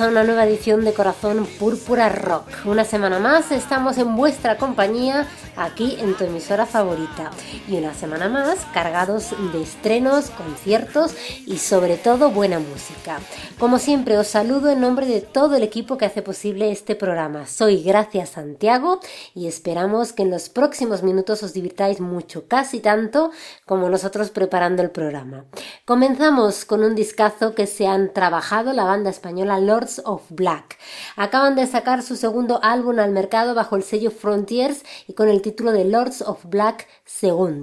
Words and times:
a 0.00 0.08
una 0.08 0.24
nueva 0.24 0.44
edición 0.44 0.84
de 0.84 0.92
Corazón 0.92 1.46
Púrpura 1.58 2.08
Rock. 2.08 2.48
Una 2.64 2.84
semana 2.84 3.20
más 3.20 3.52
estamos 3.52 3.96
en 3.98 4.16
vuestra 4.16 4.56
compañía 4.56 5.28
aquí 5.56 5.96
en 6.00 6.16
tu 6.16 6.24
emisora 6.24 6.66
favorita. 6.66 7.30
Y 7.66 7.78
una 7.78 7.94
semana 7.94 8.28
más 8.28 8.58
cargados 8.74 9.30
de 9.54 9.62
estrenos, 9.62 10.28
conciertos 10.28 11.14
y 11.46 11.56
sobre 11.56 11.96
todo 11.96 12.30
buena 12.30 12.58
música. 12.58 13.20
Como 13.58 13.78
siempre 13.78 14.18
os 14.18 14.26
saludo 14.26 14.68
en 14.68 14.82
nombre 14.82 15.06
de 15.06 15.22
todo 15.22 15.56
el 15.56 15.62
equipo 15.62 15.96
que 15.96 16.04
hace 16.04 16.20
posible 16.20 16.70
este 16.70 16.94
programa. 16.94 17.46
Soy 17.46 17.82
Gracias 17.82 18.30
Santiago 18.30 19.00
y 19.34 19.46
esperamos 19.46 20.12
que 20.12 20.24
en 20.24 20.30
los 20.30 20.50
próximos 20.50 21.02
minutos 21.02 21.42
os 21.42 21.54
divirtáis 21.54 22.00
mucho, 22.00 22.46
casi 22.48 22.80
tanto 22.80 23.30
como 23.64 23.88
nosotros 23.88 24.28
preparando 24.28 24.82
el 24.82 24.90
programa. 24.90 25.46
Comenzamos 25.86 26.66
con 26.66 26.84
un 26.84 26.94
discazo 26.94 27.54
que 27.54 27.66
se 27.66 27.86
han 27.86 28.12
trabajado 28.12 28.74
la 28.74 28.84
banda 28.84 29.08
española 29.08 29.58
Lords 29.58 30.02
of 30.04 30.20
Black. 30.28 30.76
Acaban 31.16 31.56
de 31.56 31.66
sacar 31.66 32.02
su 32.02 32.16
segundo 32.16 32.60
álbum 32.62 32.98
al 32.98 33.12
mercado 33.12 33.54
bajo 33.54 33.76
el 33.76 33.84
sello 33.84 34.10
Frontiers 34.10 34.82
y 35.08 35.14
con 35.14 35.30
el 35.30 35.40
título 35.40 35.72
de 35.72 35.86
Lords 35.86 36.20
of 36.20 36.44
Black 36.44 36.88
II. 37.22 37.53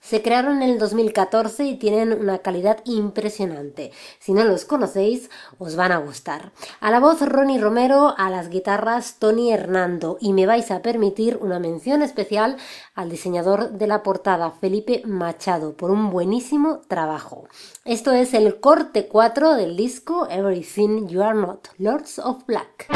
Se 0.00 0.22
crearon 0.22 0.62
en 0.62 0.70
el 0.70 0.78
2014 0.78 1.64
y 1.64 1.76
tienen 1.76 2.12
una 2.12 2.38
calidad 2.38 2.78
impresionante. 2.84 3.92
Si 4.18 4.32
no 4.32 4.44
los 4.44 4.64
conocéis, 4.64 5.30
os 5.58 5.76
van 5.76 5.92
a 5.92 5.98
gustar. 5.98 6.52
A 6.80 6.90
la 6.90 7.00
voz 7.00 7.20
Ronnie 7.20 7.60
Romero, 7.60 8.14
a 8.16 8.30
las 8.30 8.48
guitarras 8.48 9.16
Tony 9.18 9.52
Hernando 9.52 10.18
y 10.20 10.32
me 10.32 10.46
vais 10.46 10.70
a 10.70 10.82
permitir 10.82 11.38
una 11.40 11.58
mención 11.58 12.02
especial 12.02 12.56
al 12.94 13.10
diseñador 13.10 13.70
de 13.72 13.86
la 13.86 14.02
portada 14.02 14.50
Felipe 14.50 15.02
Machado 15.04 15.76
por 15.76 15.90
un 15.90 16.10
buenísimo 16.10 16.80
trabajo. 16.88 17.46
Esto 17.84 18.12
es 18.12 18.34
el 18.34 18.60
corte 18.60 19.06
4 19.06 19.54
del 19.54 19.76
disco 19.76 20.28
Everything 20.28 21.08
You 21.08 21.22
Are 21.22 21.38
Not, 21.38 21.68
Lords 21.78 22.18
of 22.18 22.44
Black. 22.46 22.88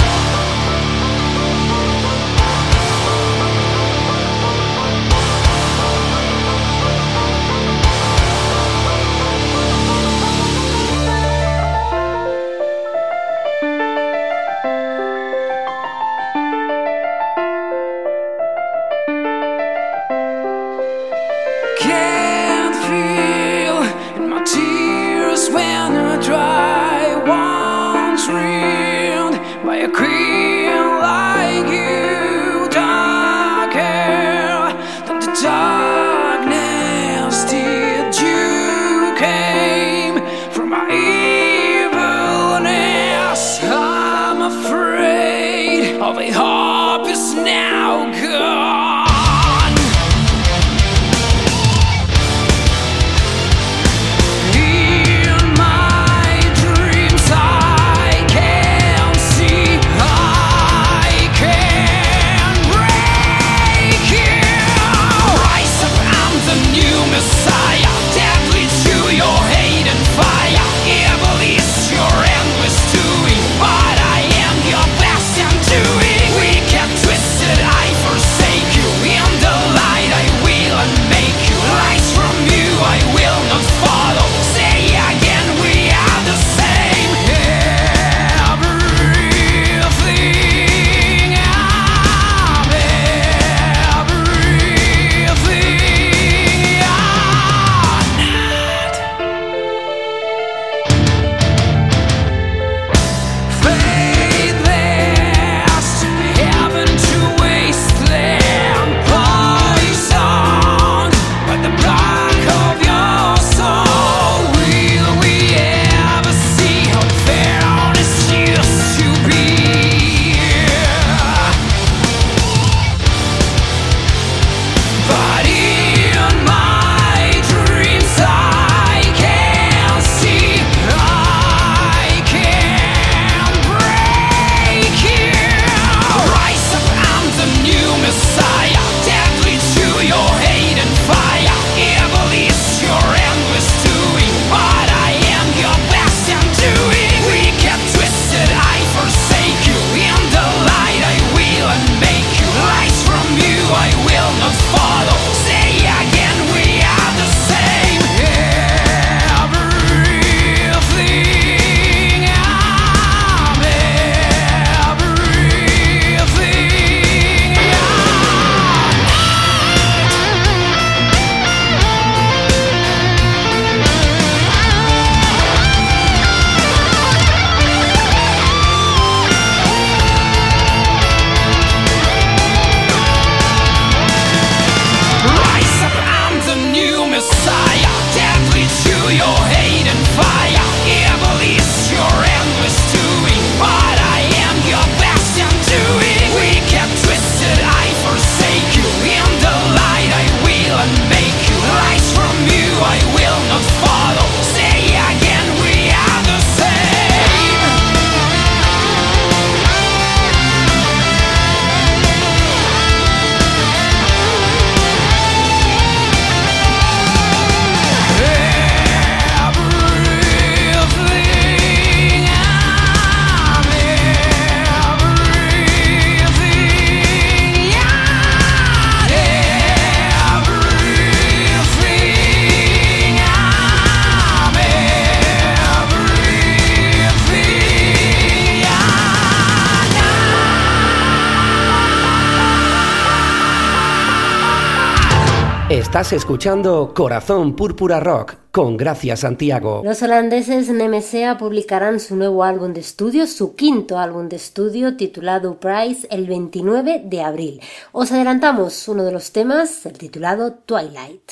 Estás 245.94 246.12
escuchando 246.12 246.92
Corazón 246.92 247.54
Púrpura 247.54 248.00
Rock 248.00 248.34
con 248.50 248.76
Gracia 248.76 249.16
Santiago. 249.16 249.82
Los 249.84 250.02
holandeses 250.02 250.68
Nemesea 250.68 251.38
publicarán 251.38 252.00
su 252.00 252.16
nuevo 252.16 252.42
álbum 252.42 252.72
de 252.72 252.80
estudio, 252.80 253.28
su 253.28 253.54
quinto 253.54 253.96
álbum 253.96 254.28
de 254.28 254.34
estudio 254.34 254.96
titulado 254.96 255.60
Price, 255.60 256.08
el 256.10 256.26
29 256.26 257.02
de 257.04 257.22
abril. 257.22 257.60
Os 257.92 258.10
adelantamos 258.10 258.88
uno 258.88 259.04
de 259.04 259.12
los 259.12 259.30
temas, 259.30 259.86
el 259.86 259.96
titulado 259.96 260.54
Twilight. 260.66 261.30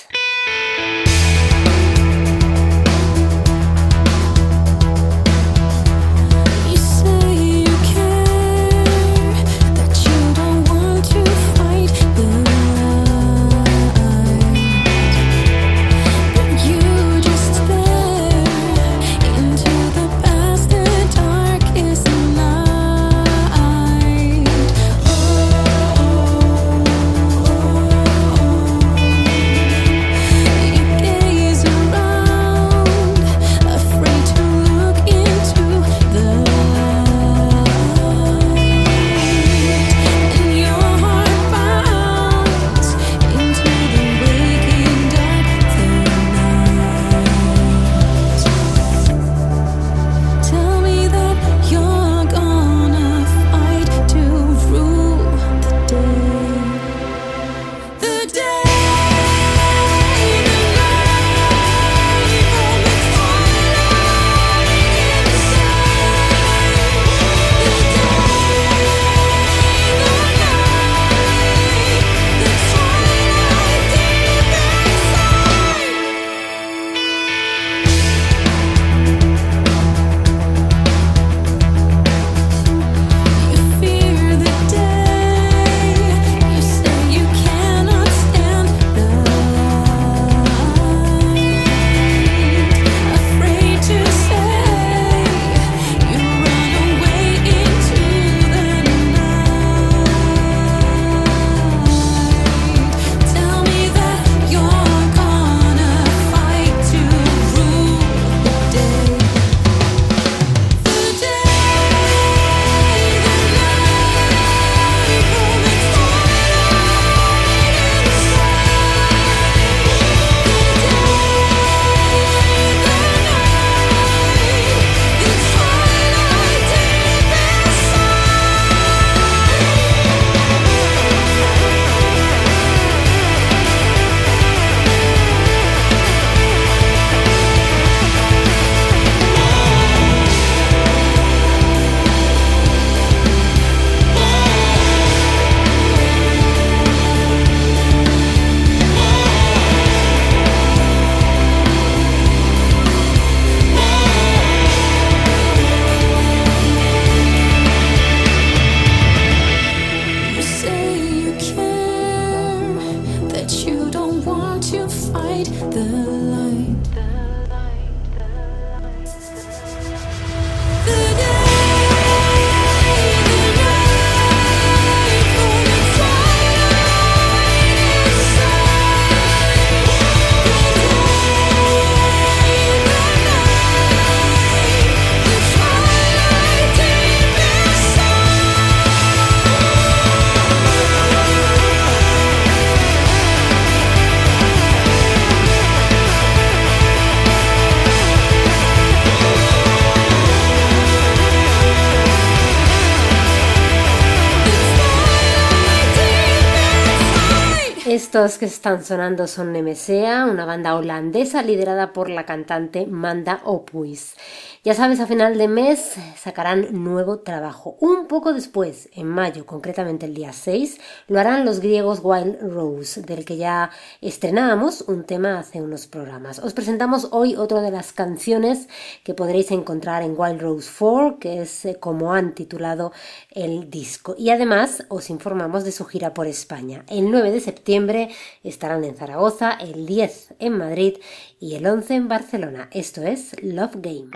Estos 208.12 208.37
que 208.37 208.45
están 208.45 208.85
sonando 208.85 209.26
son 209.26 209.52
Nemesea, 209.52 210.26
una 210.26 210.45
banda 210.45 210.76
holandesa 210.76 211.42
liderada 211.42 211.95
por 211.95 212.11
la 212.11 212.26
cantante 212.26 212.85
Manda 212.85 213.40
Opuis. 213.45 214.16
Ya 214.64 214.75
sabes, 214.75 215.00
a 215.00 215.09
final 215.09 215.38
de 215.38 215.49
mes 215.49 215.97
sacarán 216.16 216.85
nuevo 216.85 217.19
trabajo. 217.19 217.76
Un 217.81 218.07
poco 218.07 218.33
después, 218.33 218.88
en 218.92 219.09
mayo, 219.09 219.45
concretamente 219.45 220.07
el 220.07 220.14
día 220.14 220.33
6, 220.33 220.78
lo 221.09 221.19
harán 221.19 221.45
los 221.45 221.59
griegos 221.59 221.99
Wild 222.00 222.40
Rose, 222.40 223.02
del 223.02 223.25
que 223.25 223.38
ya 223.38 223.73
estrenábamos 224.00 224.83
un 224.83 225.02
tema 225.02 225.40
hace 225.40 225.61
unos 225.61 225.88
programas. 225.88 226.38
Os 226.38 226.54
presentamos 226.54 227.09
hoy 227.11 227.35
otra 227.35 227.61
de 227.61 227.73
las 227.73 227.92
canciones 227.92 228.69
que 229.02 229.14
podréis 229.14 229.50
encontrar 229.50 230.04
en 230.04 230.14
Wild 230.16 230.40
Rose 230.40 230.71
4, 230.78 231.19
que 231.19 231.42
es 231.42 231.64
eh, 231.64 231.81
como 231.81 232.14
han 232.14 232.33
titulado 232.33 232.92
el 233.33 233.69
disco. 233.69 234.14
Y 234.16 234.31
además 234.31 234.85
os 234.90 235.11
informamos 235.11 235.64
de 235.64 235.73
su 235.73 235.87
gira 235.87 236.14
por 236.14 236.28
España. 236.28 236.85
El 236.87 237.11
9 237.11 237.33
de 237.33 237.40
septiembre 237.40 238.11
estarán 238.45 238.85
en 238.85 238.95
Zaragoza, 238.95 239.50
el 239.54 239.87
10 239.87 240.35
en 240.38 240.57
Madrid 240.57 240.99
y 241.42 241.56
el 241.56 241.66
11 241.66 241.94
en 241.94 242.08
Barcelona. 242.08 242.68
Esto 242.70 243.02
es 243.02 243.34
Love 243.42 243.75
Game. 243.78 244.11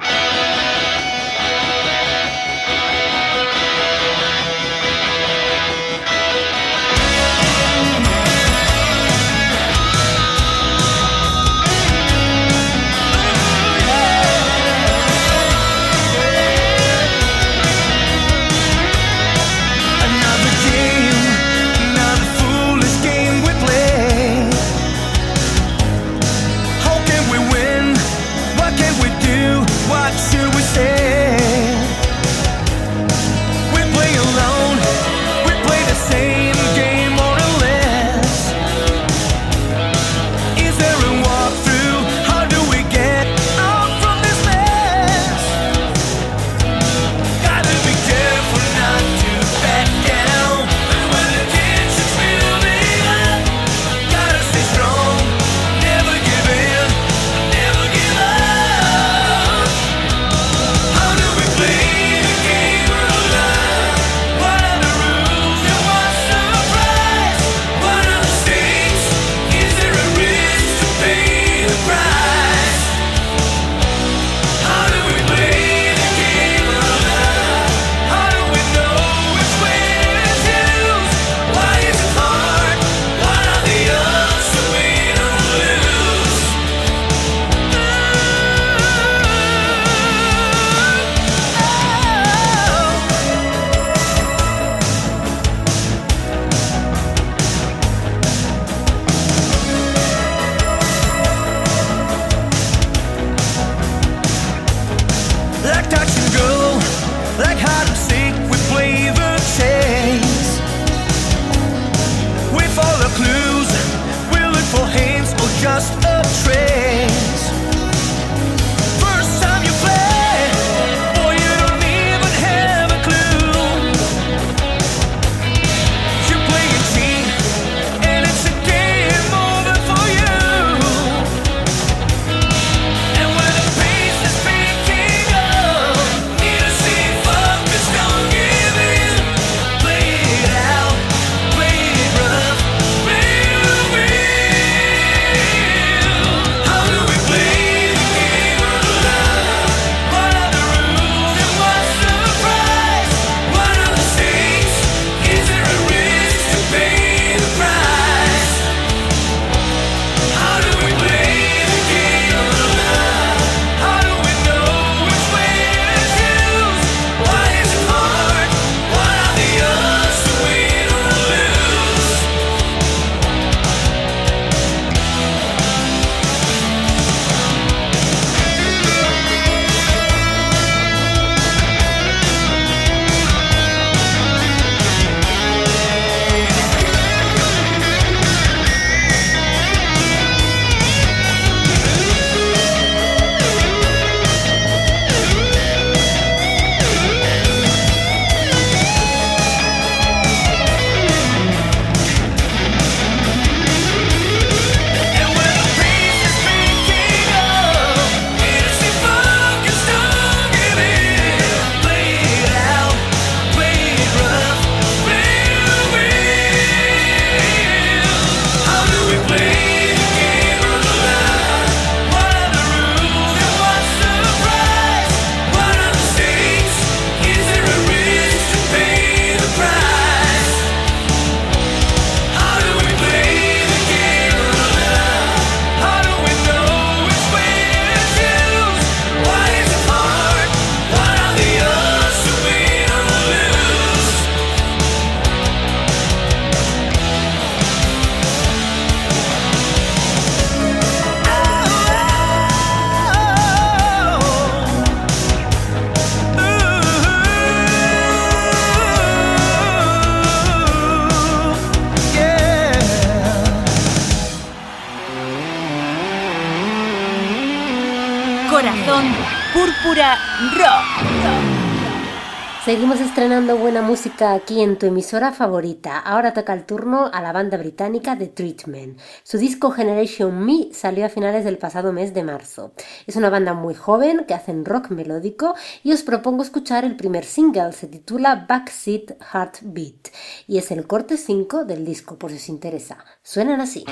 Estrenando 273.27 273.59
buena 273.59 273.83
música 273.83 274.35
aquí 274.35 274.63
en 274.63 274.79
tu 274.79 274.87
emisora 274.87 275.33
favorita. 275.33 275.99
Ahora 275.99 276.33
toca 276.33 276.53
el 276.53 276.65
turno 276.65 277.11
a 277.13 277.21
la 277.21 277.33
banda 277.33 277.57
británica 277.57 278.17
The 278.17 278.29
Treatment. 278.29 279.01
Su 279.25 279.37
disco 279.37 279.73
Generation 279.73 280.45
Me 280.45 280.73
salió 280.73 281.05
a 281.05 281.09
finales 281.09 281.45
del 281.45 281.59
pasado 281.59 281.93
mes 281.93 282.15
de 282.15 282.23
marzo. 282.23 282.71
Es 283.05 283.17
una 283.17 283.29
banda 283.29 283.53
muy 283.53 283.75
joven 283.75 284.27
que 284.29 284.35
hacen 284.35 284.65
rock 284.65 284.91
melódico 284.91 285.57
y 285.83 285.93
os 285.93 286.05
propongo 286.05 286.45
escuchar 286.45 286.85
el 286.85 286.95
primer 286.95 287.25
single. 287.25 287.73
Se 287.73 287.89
titula 287.89 288.47
Backseat 288.49 289.21
Heartbeat 289.21 290.11
y 290.47 290.59
es 290.59 290.71
el 290.71 290.87
corte 290.87 291.17
5 291.17 291.65
del 291.65 291.85
disco 291.85 292.17
por 292.17 292.31
si 292.31 292.37
os 292.37 292.49
interesa. 292.49 292.99
Suenan 293.25 293.61
así. 293.61 293.85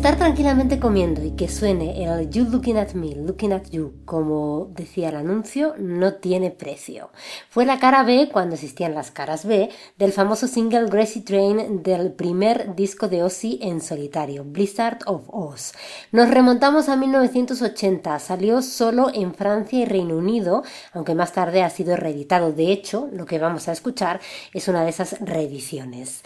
Estar 0.00 0.16
tranquilamente 0.16 0.80
comiendo 0.80 1.22
y 1.22 1.32
que 1.32 1.46
suene 1.46 2.02
el 2.02 2.30
You 2.30 2.46
Looking 2.46 2.78
at 2.78 2.94
Me, 2.94 3.14
Looking 3.14 3.52
at 3.52 3.64
You, 3.70 3.96
como 4.06 4.70
decía 4.74 5.10
el 5.10 5.16
anuncio, 5.16 5.74
no 5.76 6.14
tiene 6.14 6.50
precio. 6.50 7.10
Fue 7.50 7.66
la 7.66 7.78
cara 7.78 8.02
B, 8.02 8.30
cuando 8.32 8.54
existían 8.54 8.94
las 8.94 9.10
caras 9.10 9.44
B, 9.44 9.68
del 9.98 10.12
famoso 10.12 10.46
single 10.46 10.86
Gracie 10.86 11.20
Train 11.20 11.82
del 11.82 12.12
primer 12.12 12.74
disco 12.74 13.08
de 13.08 13.22
Ozzy 13.22 13.58
en 13.60 13.82
solitario, 13.82 14.42
Blizzard 14.42 15.00
of 15.04 15.24
Oz. 15.26 15.74
Nos 16.12 16.30
remontamos 16.30 16.88
a 16.88 16.96
1980, 16.96 18.18
salió 18.20 18.62
solo 18.62 19.10
en 19.12 19.34
Francia 19.34 19.80
y 19.80 19.84
Reino 19.84 20.16
Unido, 20.16 20.62
aunque 20.94 21.14
más 21.14 21.34
tarde 21.34 21.62
ha 21.62 21.68
sido 21.68 21.94
reeditado. 21.96 22.52
De 22.52 22.72
hecho, 22.72 23.10
lo 23.12 23.26
que 23.26 23.38
vamos 23.38 23.68
a 23.68 23.72
escuchar 23.72 24.18
es 24.54 24.66
una 24.66 24.82
de 24.82 24.88
esas 24.88 25.20
reediciones. 25.20 26.22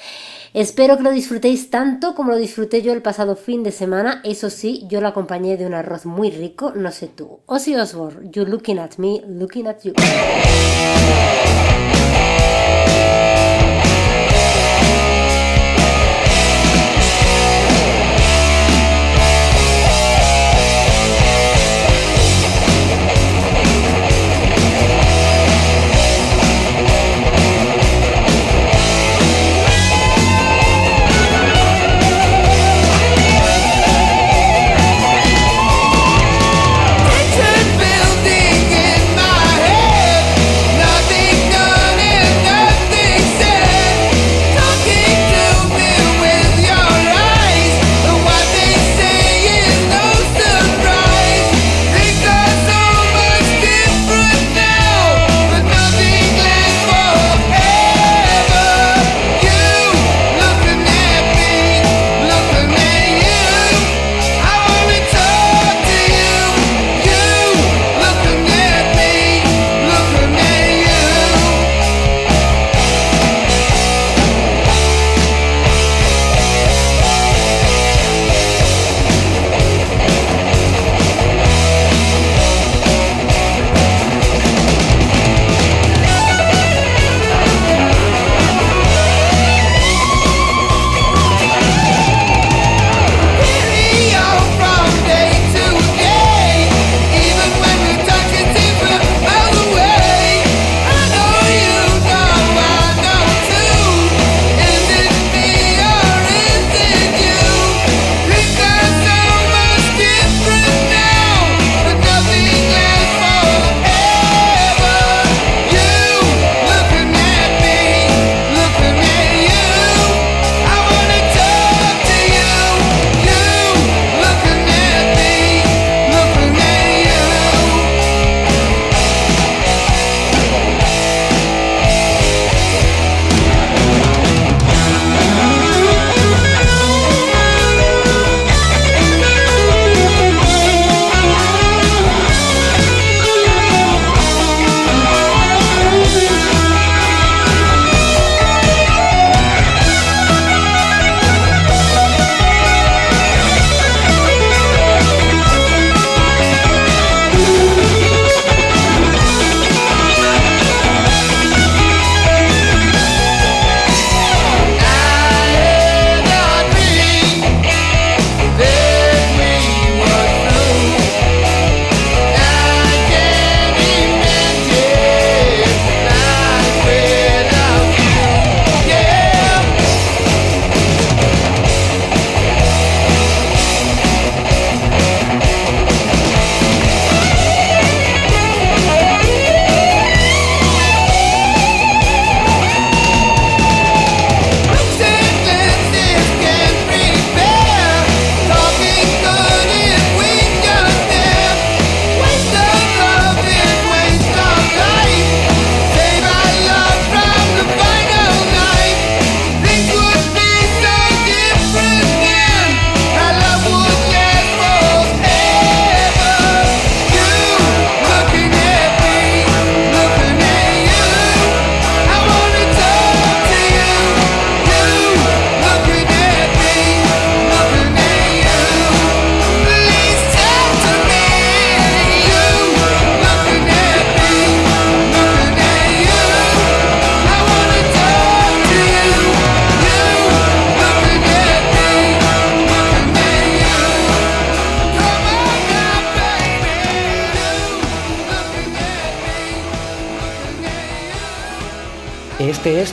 Espero 0.54 0.96
que 0.96 1.02
lo 1.02 1.10
disfrutéis 1.10 1.68
tanto 1.68 2.14
como 2.14 2.30
lo 2.30 2.36
disfruté 2.36 2.80
yo 2.80 2.92
el 2.92 3.02
pasado 3.02 3.34
fin 3.34 3.64
de 3.64 3.72
semana. 3.72 4.20
Eso 4.22 4.50
sí, 4.50 4.84
yo 4.88 5.00
lo 5.00 5.08
acompañé 5.08 5.56
de 5.56 5.66
un 5.66 5.74
arroz 5.74 6.06
muy 6.06 6.30
rico, 6.30 6.70
no 6.76 6.92
sé 6.92 7.08
tú. 7.08 7.40
Ozzy 7.46 7.74
Osbourne, 7.74 8.30
you 8.30 8.44
looking 8.44 8.78
at 8.78 8.96
me, 8.96 9.20
looking 9.26 9.66
at 9.66 9.80
you. 9.82 9.94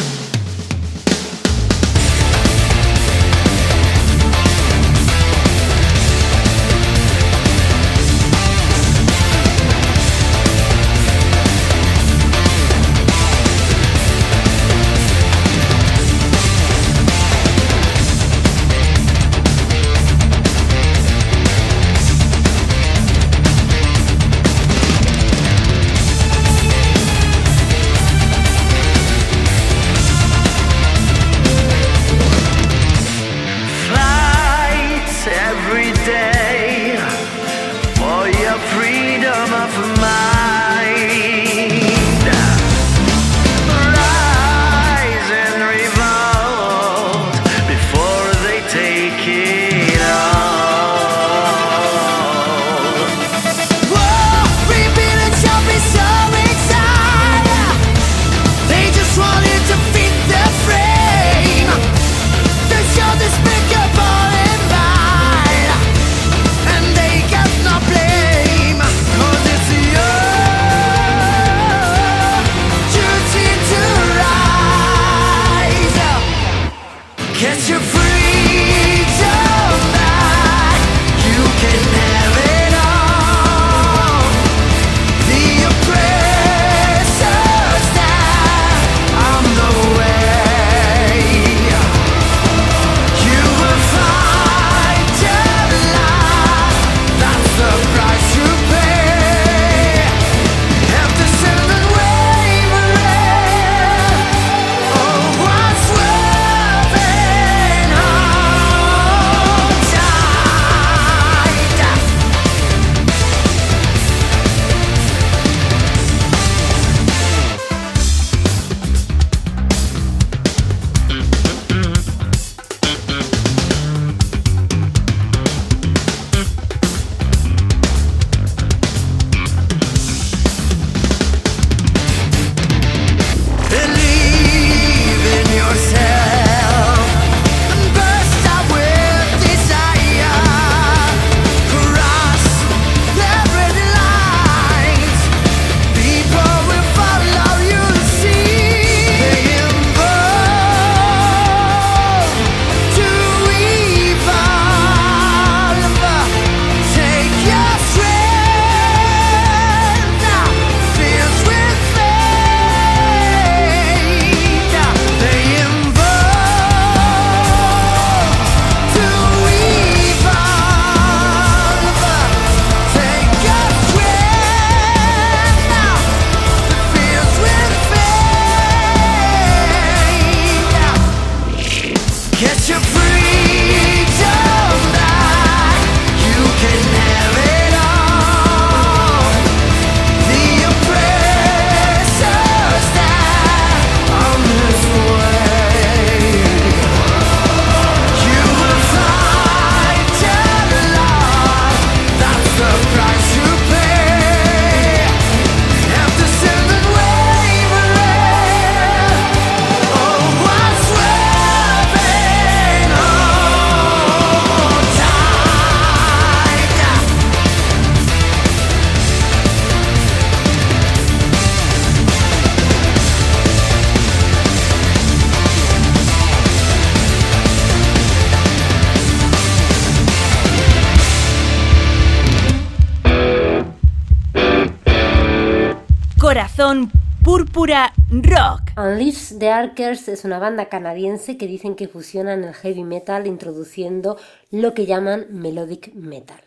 Rock. 237.68 238.72
Unleash 238.78 239.36
the 239.38 239.50
Arkers 239.50 240.08
es 240.08 240.24
una 240.24 240.38
banda 240.38 240.70
canadiense 240.70 241.36
que 241.36 241.46
dicen 241.46 241.74
que 241.74 241.86
fusionan 241.86 242.42
el 242.42 242.54
heavy 242.54 242.82
metal 242.82 243.26
introduciendo 243.26 244.16
lo 244.50 244.72
que 244.72 244.86
llaman 244.86 245.26
melodic 245.30 245.92
metal. 245.92 246.40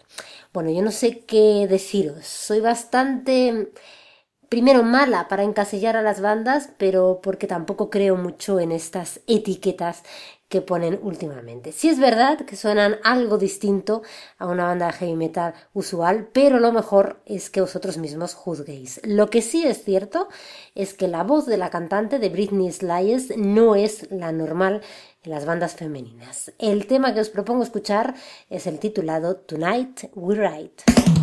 Bueno, 0.52 0.72
yo 0.72 0.82
no 0.82 0.90
sé 0.90 1.20
qué 1.20 1.68
deciros. 1.70 2.26
Soy 2.26 2.60
bastante 2.60 3.72
primero 4.50 4.82
mala 4.82 5.28
para 5.28 5.44
encasillar 5.44 5.96
a 5.96 6.02
las 6.02 6.22
bandas, 6.22 6.72
pero 6.80 7.20
porque 7.22 7.46
tampoco 7.46 7.92
creo 7.92 8.16
mucho 8.16 8.60
en 8.60 8.72
estas 8.72 9.22
etiquetas 9.28 10.02
que 10.52 10.62
ponen 10.62 11.00
últimamente. 11.02 11.72
Sí 11.72 11.88
es 11.88 11.98
verdad 11.98 12.40
que 12.46 12.58
suenan 12.58 12.98
algo 13.04 13.38
distinto 13.38 14.04
a 14.38 14.48
una 14.48 14.66
banda 14.66 14.88
de 14.88 14.94
heavy 14.94 15.16
metal 15.16 15.54
usual, 15.74 16.28
pero 16.34 16.60
lo 16.60 16.74
mejor 16.74 17.22
es 17.26 17.50
que 17.50 17.62
vosotros 17.62 17.98
mismos 17.98 18.34
juzguéis. 18.34 19.00
Lo 19.06 19.30
que 19.30 19.42
sí 19.42 19.66
es 19.66 19.86
cierto 19.86 20.28
es 20.76 20.94
que 20.94 21.08
la 21.08 21.24
voz 21.24 21.46
de 21.46 21.58
la 21.58 21.70
cantante 21.70 22.20
de 22.20 22.28
Britney 22.28 22.70
Slayes 22.70 23.38
no 23.38 23.76
es 23.76 24.12
la 24.12 24.34
normal 24.34 24.82
en 25.24 25.32
las 25.32 25.46
bandas 25.46 25.76
femeninas. 25.76 26.52
El 26.60 26.86
tema 26.86 27.14
que 27.14 27.22
os 27.22 27.30
propongo 27.30 27.64
escuchar 27.64 28.14
es 28.50 28.68
el 28.68 28.78
titulado 28.78 29.38
Tonight 29.38 30.10
We 30.16 30.36
Ride. 30.36 31.21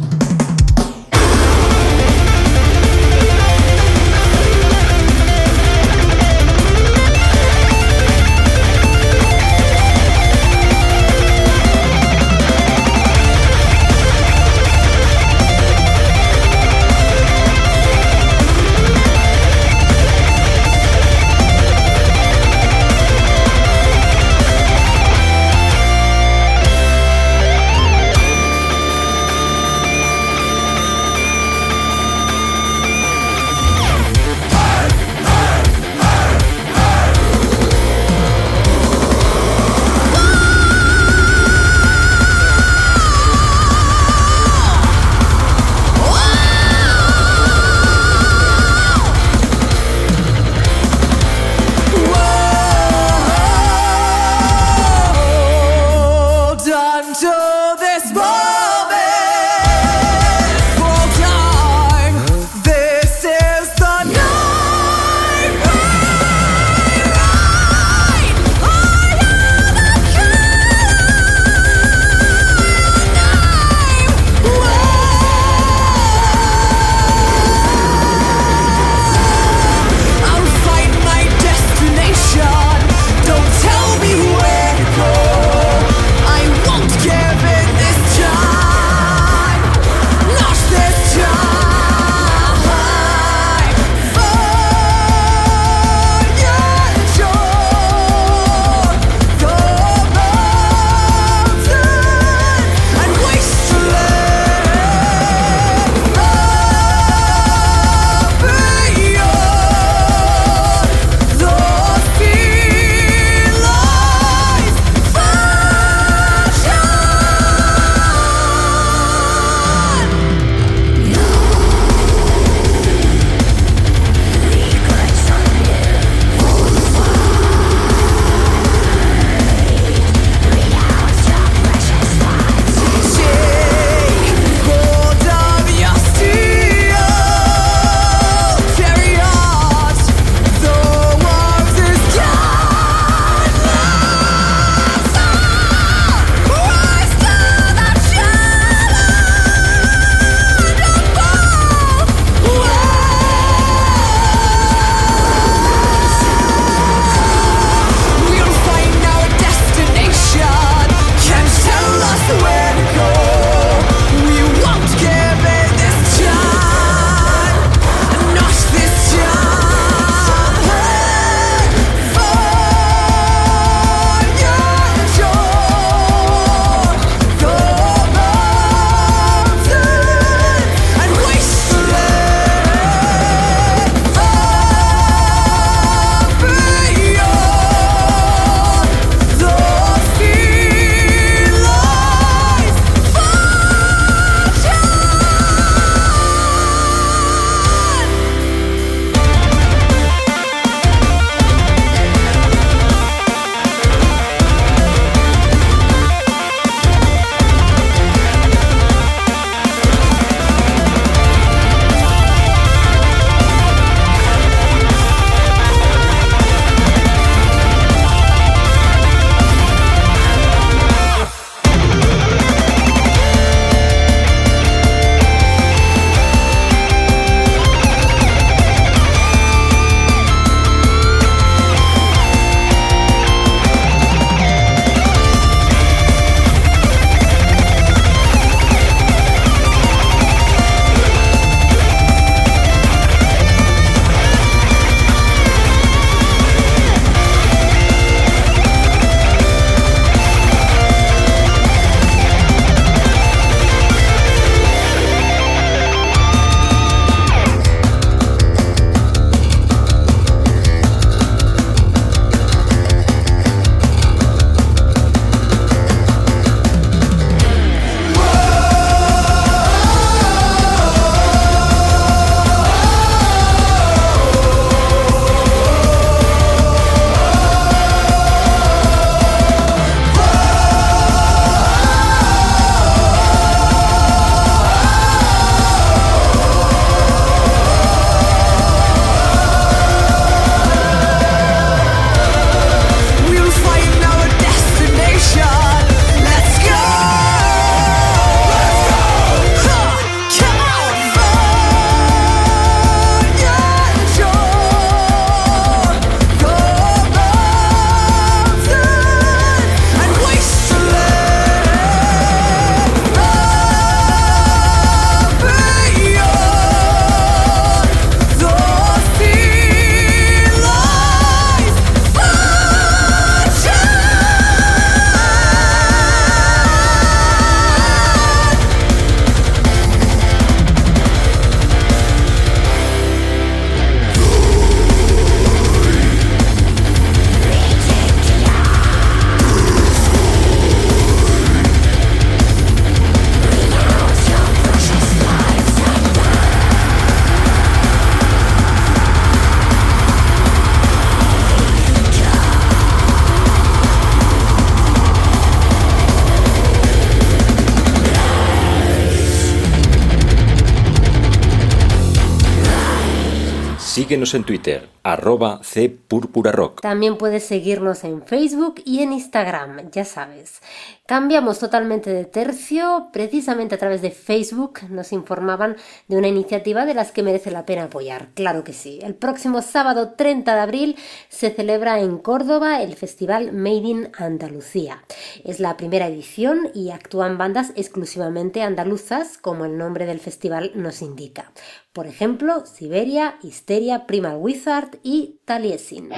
Síguenos 364.09 364.33
en 364.33 364.45
Twitter, 364.45 364.89
arroba 365.03 365.61
cpurpurarock. 365.63 366.81
También 366.81 367.19
puedes 367.19 367.45
seguirnos 367.45 368.05
en 368.05 368.23
Facebook 368.23 368.77
y 368.87 369.01
en 369.03 369.13
Instagram, 369.13 369.91
ya 369.91 370.07
sabes. 370.07 370.63
Cambiamos 371.09 371.59
totalmente 371.59 372.11
de 372.11 372.27
tercio, 372.27 373.09
precisamente 373.15 373.75
a 373.75 373.79
través 373.79 374.03
de 374.03 374.11
Facebook 374.11 374.81
nos 374.91 375.15
informaban 375.15 375.79
de 376.07 376.19
una 376.19 376.29
iniciativa 376.29 376.85
de 376.85 376.93
las 376.93 377.13
que 377.13 377.23
merece 377.23 377.51
la 377.51 377.65
pena 377.65 377.85
apoyar, 377.85 378.29
claro 378.35 378.63
que 378.63 378.75
sí. 378.75 378.99
El 379.03 379.15
próximo 379.15 379.63
sábado 379.63 380.13
30 380.19 380.55
de 380.55 380.61
abril 380.61 380.97
se 381.31 381.49
celebra 381.49 381.99
en 382.01 382.19
Córdoba 382.19 382.83
el 382.83 382.95
Festival 382.95 383.55
Made 383.55 383.89
in 383.89 384.11
Andalucía. 384.19 385.03
Es 385.45 385.61
la 385.61 385.79
primera 385.79 386.09
edición 386.09 386.71
y 386.75 386.91
actúan 386.91 387.39
bandas 387.39 387.73
exclusivamente 387.75 388.61
andaluzas, 388.61 389.39
como 389.39 389.65
el 389.65 389.79
nombre 389.79 390.05
del 390.05 390.21
festival 390.21 390.73
nos 390.75 391.01
indica. 391.01 391.53
Por 391.95 392.07
ejemplo, 392.07 392.67
Siberia, 392.67 393.39
Histeria, 393.43 394.07
Primal 394.07 394.37
Wizard 394.37 394.99
y 395.03 395.41
Taliesin. 395.47 396.11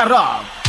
Púrpura 0.00 0.59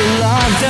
to 0.00 0.06
love 0.20 0.69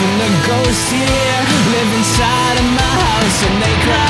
and 0.00 0.20
the 0.20 0.30
ghosts 0.46 0.90
here 0.92 1.42
live 1.74 1.90
inside 1.98 2.56
of 2.58 2.68
my 2.70 2.92
house 3.02 3.42
and 3.42 3.56
they 3.62 3.76
cry. 3.82 4.06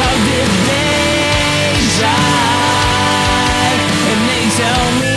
How 0.00 0.14
did 0.28 0.50
they 0.68 1.80
die? 1.96 3.78
And 4.10 4.20
they 4.28 4.44
tell 4.60 4.86
me 5.00 5.16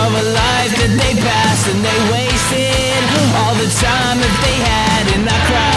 of 0.00 0.10
a 0.22 0.24
life 0.32 0.72
that 0.80 0.92
they 1.00 1.12
passed 1.20 1.68
and 1.68 1.80
they 1.84 1.98
wasted 2.08 3.04
all 3.36 3.54
the 3.60 3.68
time 3.76 4.18
that 4.24 4.36
they 4.40 4.56
had 4.56 5.04
and 5.12 5.28
I 5.28 5.38
cry. 5.46 5.71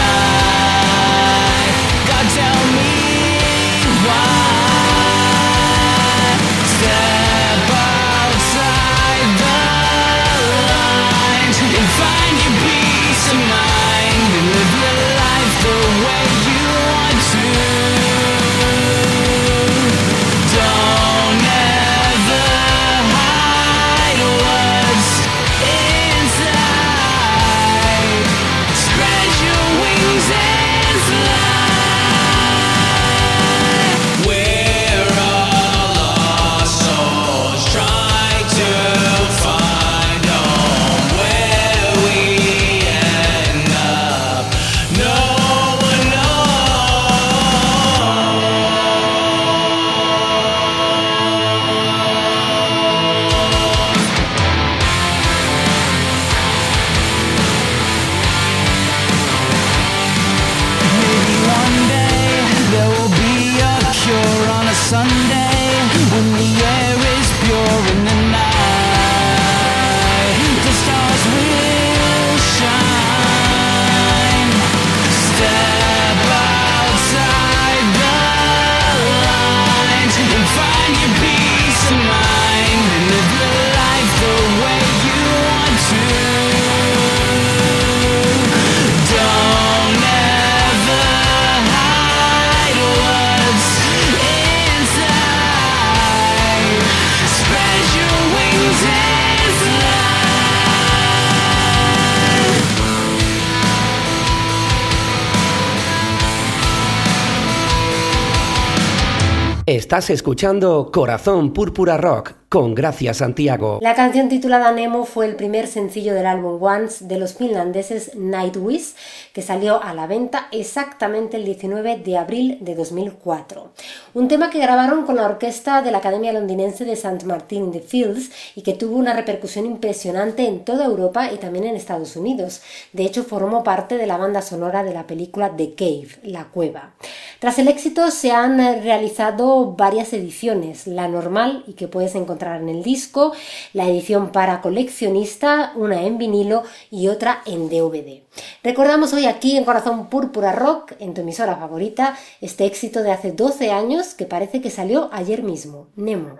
Estás 109.86 110.10
escuchando 110.10 110.90
Corazón 110.92 111.52
Púrpura 111.52 111.96
Rock 111.96 112.32
con 112.48 112.74
Gracia 112.74 113.12
Santiago. 113.12 113.80
La 113.82 113.94
canción 113.94 114.28
titulada 114.28 114.72
Nemo 114.72 115.04
fue 115.04 115.26
el 115.26 115.36
primer 115.36 115.66
sencillo 115.66 116.14
del 116.14 116.26
álbum 116.26 116.62
Once 116.62 117.04
de 117.04 117.18
los 117.18 117.34
finlandeses 117.34 118.16
Nightwish, 118.16 118.94
que 119.32 119.42
salió 119.42 119.82
a 119.82 119.94
la 119.94 120.06
venta 120.06 120.48
exactamente 120.52 121.36
el 121.36 121.44
19 121.44 121.98
de 121.98 122.16
abril 122.16 122.58
de 122.60 122.74
2004. 122.74 123.72
Un 124.14 124.28
tema 124.28 124.50
que 124.50 124.60
grabaron 124.60 125.04
con 125.04 125.16
la 125.16 125.26
orquesta 125.26 125.82
de 125.82 125.90
la 125.90 125.98
Academia 125.98 126.32
Londinense 126.32 126.84
de 126.84 126.92
St. 126.92 127.26
Martin 127.26 127.66
in 127.66 127.72
the 127.72 127.80
Fields 127.80 128.30
y 128.54 128.62
que 128.62 128.74
tuvo 128.74 128.96
una 128.96 129.12
repercusión 129.12 129.66
impresionante 129.66 130.46
en 130.46 130.64
toda 130.64 130.86
Europa 130.86 131.30
y 131.32 131.36
también 131.36 131.64
en 131.64 131.76
Estados 131.76 132.16
Unidos. 132.16 132.62
De 132.92 133.04
hecho, 133.04 133.24
formó 133.24 133.64
parte 133.64 133.98
de 133.98 134.06
la 134.06 134.16
banda 134.16 134.40
sonora 134.40 134.82
de 134.82 134.94
la 134.94 135.06
película 135.06 135.52
The 135.56 135.74
Cave, 135.74 136.08
La 136.22 136.44
Cueva. 136.44 136.94
Tras 137.38 137.58
el 137.58 137.68
éxito 137.68 138.10
se 138.10 138.30
han 138.30 138.58
realizado 138.82 139.75
varias 139.76 140.12
ediciones, 140.12 140.86
la 140.86 141.08
normal 141.08 141.64
y 141.66 141.74
que 141.74 141.88
puedes 141.88 142.14
encontrar 142.14 142.60
en 142.60 142.68
el 142.68 142.82
disco, 142.82 143.32
la 143.72 143.88
edición 143.88 144.32
para 144.32 144.60
coleccionista, 144.60 145.72
una 145.76 146.02
en 146.02 146.18
vinilo 146.18 146.62
y 146.90 147.08
otra 147.08 147.42
en 147.46 147.68
DVD. 147.68 148.22
Recordamos 148.62 149.12
hoy 149.12 149.26
aquí 149.26 149.56
en 149.56 149.64
Corazón 149.64 150.08
Púrpura 150.08 150.52
Rock, 150.52 150.92
en 150.98 151.14
tu 151.14 151.20
emisora 151.20 151.56
favorita, 151.56 152.16
este 152.40 152.66
éxito 152.66 153.02
de 153.02 153.12
hace 153.12 153.32
12 153.32 153.70
años 153.70 154.14
que 154.14 154.26
parece 154.26 154.60
que 154.60 154.70
salió 154.70 155.08
ayer 155.12 155.42
mismo, 155.42 155.88
Nemo. 155.96 156.36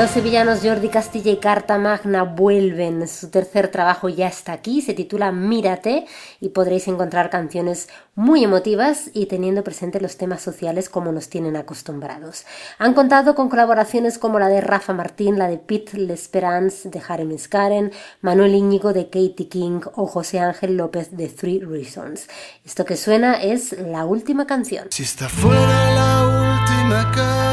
Los 0.00 0.12
sevillanos 0.12 0.60
Jordi 0.62 0.88
Castilla 0.88 1.30
y 1.30 1.36
Carta 1.36 1.76
Magna 1.76 2.22
vuelven. 2.22 3.06
Su 3.06 3.28
tercer 3.28 3.68
trabajo 3.68 4.08
ya 4.08 4.28
está 4.28 4.54
aquí, 4.54 4.80
se 4.80 4.94
titula 4.94 5.30
Mírate 5.30 6.06
y 6.40 6.48
podréis 6.48 6.88
encontrar 6.88 7.28
canciones 7.28 7.90
muy 8.14 8.42
emotivas 8.42 9.10
y 9.12 9.26
teniendo 9.26 9.62
presente 9.62 10.00
los 10.00 10.16
temas 10.16 10.40
sociales 10.40 10.88
como 10.88 11.12
nos 11.12 11.28
tienen 11.28 11.54
acostumbrados. 11.54 12.46
Han 12.78 12.94
contado 12.94 13.34
con 13.34 13.50
colaboraciones 13.50 14.16
como 14.16 14.38
la 14.38 14.48
de 14.48 14.62
Rafa 14.62 14.94
Martín, 14.94 15.38
la 15.38 15.48
de 15.48 15.58
Pete 15.58 15.98
L'Esperance 15.98 16.88
de 16.88 16.98
Jeremy 16.98 17.36
Karen, 17.36 17.92
Manuel 18.22 18.54
Íñigo 18.54 18.94
de 18.94 19.04
Katie 19.04 19.50
King 19.50 19.82
o 19.96 20.06
José 20.06 20.40
Ángel 20.40 20.78
López 20.78 21.14
de 21.14 21.28
Three 21.28 21.60
Reasons. 21.60 22.26
Esto 22.64 22.86
que 22.86 22.96
suena 22.96 23.34
es 23.42 23.72
la 23.78 24.06
última 24.06 24.46
canción. 24.46 24.86
Si 24.88 25.02
esta 25.02 25.28
fuera 25.28 25.92
la 25.92 26.24
última 26.24 27.12
canción 27.14 27.49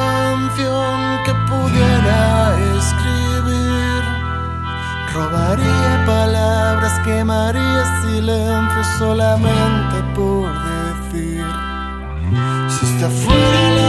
quemaría 7.08 7.84
silencio 8.02 8.84
solamente 9.00 9.96
por 10.14 10.52
decir. 10.74 11.46
Si 12.68 12.86
esta 12.86 13.10
fuera 13.10 13.70
la 13.78 13.87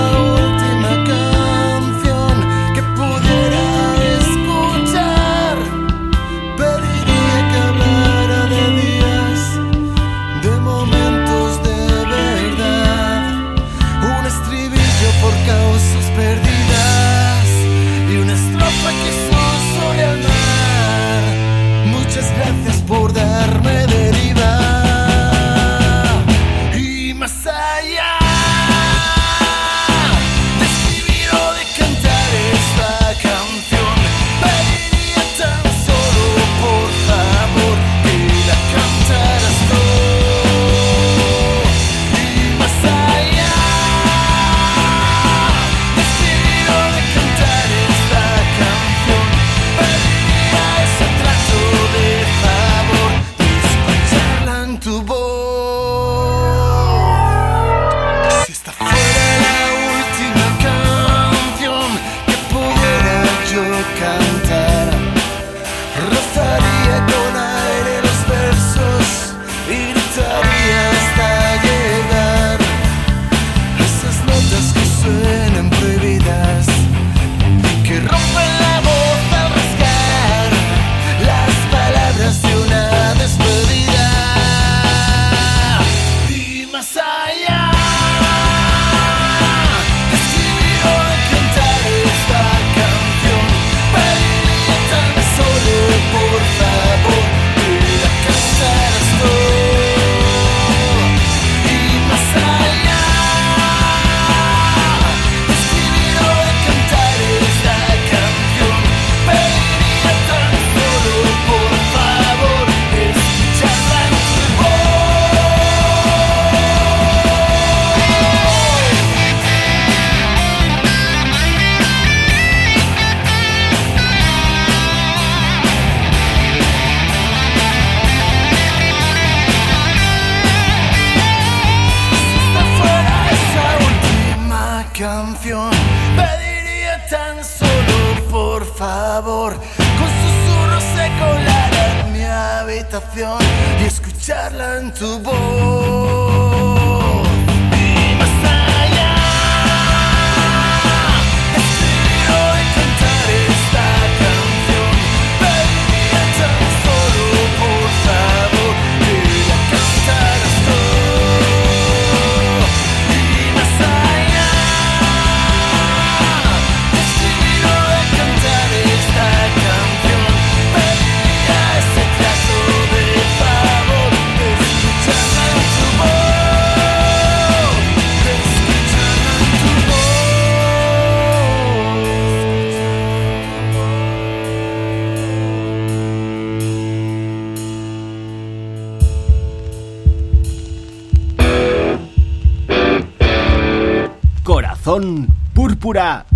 Púrpura. 195.89 196.28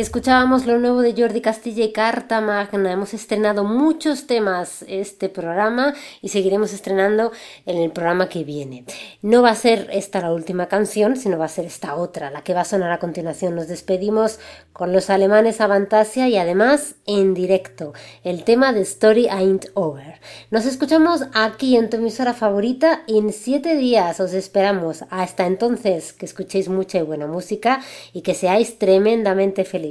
Escuchábamos 0.00 0.64
lo 0.64 0.78
nuevo 0.78 1.02
de 1.02 1.12
Jordi 1.14 1.42
Castilla 1.42 1.84
y 1.84 1.92
Carta 1.92 2.40
Magna. 2.40 2.90
Hemos 2.90 3.12
estrenado 3.12 3.64
muchos 3.64 4.26
temas 4.26 4.82
este 4.88 5.28
programa 5.28 5.92
y 6.22 6.30
seguiremos 6.30 6.72
estrenando 6.72 7.32
en 7.66 7.76
el 7.76 7.92
programa 7.92 8.30
que 8.30 8.42
viene. 8.42 8.86
No 9.20 9.42
va 9.42 9.50
a 9.50 9.54
ser 9.54 9.90
esta 9.92 10.22
la 10.22 10.32
última 10.32 10.68
canción, 10.68 11.16
sino 11.16 11.36
va 11.36 11.44
a 11.44 11.48
ser 11.48 11.66
esta 11.66 11.96
otra, 11.96 12.30
la 12.30 12.42
que 12.42 12.54
va 12.54 12.62
a 12.62 12.64
sonar 12.64 12.90
a 12.92 12.98
continuación. 12.98 13.54
Nos 13.54 13.68
despedimos 13.68 14.38
con 14.72 14.94
los 14.94 15.10
alemanes 15.10 15.60
Avantasia 15.60 16.30
y 16.30 16.38
además 16.38 16.94
en 17.06 17.34
directo, 17.34 17.92
el 18.24 18.44
tema 18.44 18.72
de 18.72 18.80
Story 18.80 19.28
Ain't 19.28 19.66
Over. 19.74 20.18
Nos 20.50 20.64
escuchamos 20.64 21.26
aquí 21.34 21.76
en 21.76 21.90
tu 21.90 21.98
emisora 21.98 22.32
favorita 22.32 23.02
en 23.06 23.34
siete 23.34 23.76
días. 23.76 24.18
Os 24.18 24.32
esperamos. 24.32 25.04
Hasta 25.10 25.46
entonces, 25.46 26.14
que 26.14 26.24
escuchéis 26.24 26.70
mucha 26.70 26.96
y 26.96 27.02
buena 27.02 27.26
música 27.26 27.82
y 28.14 28.22
que 28.22 28.32
seáis 28.32 28.78
tremendamente 28.78 29.66
felices. 29.66 29.89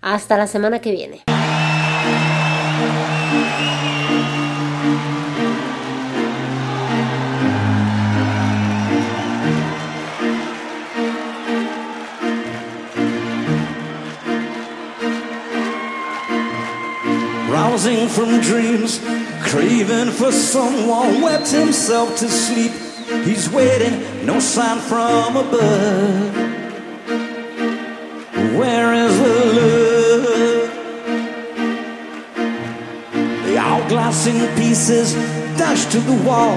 Hasta 0.00 0.36
la 0.36 0.46
semana 0.46 0.80
que 0.80 0.92
viene. 0.92 1.22
Rousing 17.50 18.08
from 18.08 18.40
dreams, 18.40 19.00
craving 19.42 20.10
for 20.12 20.32
someone, 20.32 21.20
wept 21.22 21.48
himself 21.48 22.16
to 22.18 22.28
sleep. 22.28 22.72
He's 23.24 23.48
waiting, 23.50 24.26
no 24.26 24.38
sign 24.38 24.78
from 24.80 25.36
above. 25.36 26.47
Where 28.58 28.92
is 28.92 29.16
the 29.20 29.34
love? 29.56 30.70
The 33.46 33.56
hourglass 33.56 34.26
in 34.26 34.56
pieces, 34.56 35.14
dashed 35.56 35.92
to 35.92 36.00
the 36.00 36.16
wall. 36.26 36.56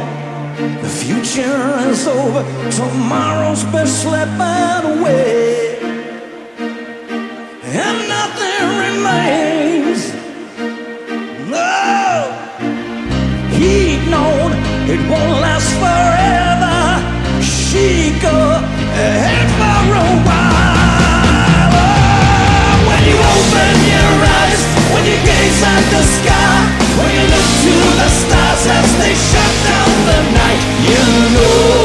The 0.58 0.90
future 0.90 1.78
is 1.92 2.08
over, 2.08 2.44
tomorrow's 2.72 3.64
been 3.66 3.86
slipping 3.86 4.84
away. 4.94 5.78
And 7.80 7.98
nothing 8.16 8.64
remains. 8.86 10.02
No, 11.52 12.34
he'd 13.60 14.02
known 14.10 14.50
it 14.90 15.02
won't 15.08 15.40
last 15.46 15.70
forever. 15.84 16.80
She 17.44 18.10
go 18.20 18.38
ahead 18.58 19.48
for 19.60 19.94
a 19.94 20.26
while. 20.26 20.41
at 25.64 25.84
the 25.94 26.04
sky. 26.04 26.82
When 26.98 27.10
you 27.16 27.26
look 27.34 27.48
to 27.64 27.74
the 28.02 28.10
stars 28.10 28.64
as 28.68 28.90
they 29.00 29.14
shut 29.16 29.54
down 29.66 29.92
the 30.10 30.20
night 30.38 30.62
You 30.86 31.02
know 31.34 31.81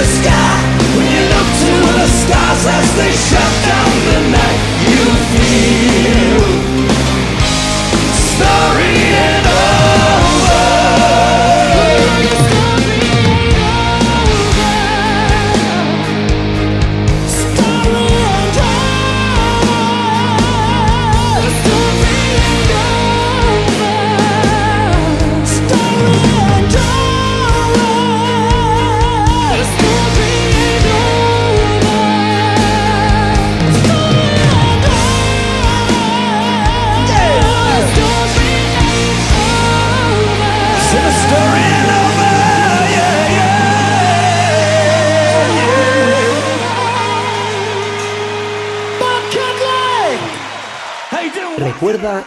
the 0.00 0.06
sky. 0.06 0.56
When 0.96 1.06
you 1.12 1.22
look 1.28 1.48
to 1.64 1.72
the 1.98 2.08
stars 2.08 2.66
as 2.66 2.96
they 2.96 3.12
shut 3.12 3.52
down 3.66 3.69